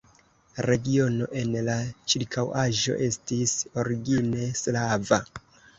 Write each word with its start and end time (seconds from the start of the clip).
Regiono 0.65 1.27
en 1.41 1.51
la 1.69 1.75
ĉirkaŭaĵo 2.13 2.99
estis 3.11 3.57
origine 3.85 4.53
slava. 4.65 5.27